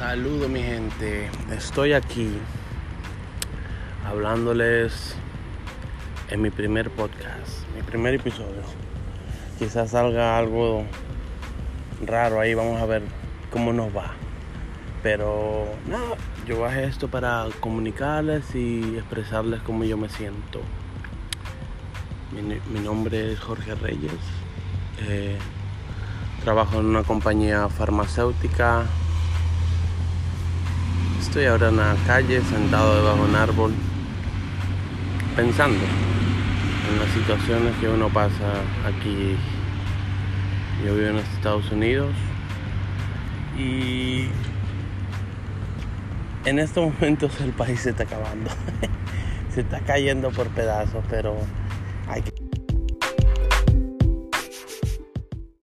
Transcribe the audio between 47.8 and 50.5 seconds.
está acabando. se está cayendo por